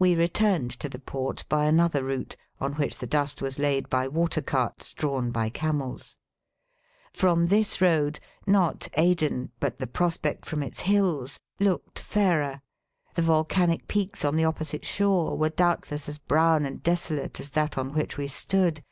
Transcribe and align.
We 0.00 0.16
returned 0.16 0.72
to 0.80 0.88
the 0.88 0.98
port 0.98 1.44
by 1.48 1.66
another 1.66 2.02
route, 2.02 2.36
on 2.60 2.72
which 2.72 2.98
the 2.98 3.06
dust 3.06 3.40
was 3.40 3.56
laid 3.56 3.88
by 3.88 4.08
water 4.08 4.42
carts, 4.42 4.92
drawn 4.92 5.30
by 5.30 5.48
camels. 5.48 6.16
From 7.12 7.46
this 7.46 7.80
road, 7.80 8.18
not 8.48 8.88
Aden, 8.94 9.52
but 9.60 9.78
the 9.78 9.86
prospect 9.86 10.44
from 10.44 10.60
its 10.60 10.80
hills, 10.80 11.38
looked 11.60 12.00
fairer. 12.00 12.62
The 13.14 13.22
volcanic 13.22 13.86
peaks 13.86 14.24
on 14.24 14.34
the 14.34 14.44
opposite 14.44 14.84
shore 14.84 15.36
were 15.38 15.50
doubtless 15.50 16.08
as 16.08 16.18
brown 16.18 16.66
and 16.66 16.82
desolate 16.82 17.38
as 17.38 17.50
that 17.50 17.78
on 17.78 17.92
which 17.92 18.16
we 18.16 18.26
stood. 18.26 18.82